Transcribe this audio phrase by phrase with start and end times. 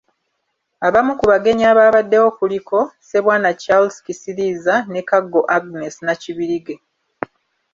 [0.87, 6.75] Abamu ku bagenyi abaabaddewo kuliko; Ssebwana Charles Kisiriiza ne Kaggo Agnes Nakibirige.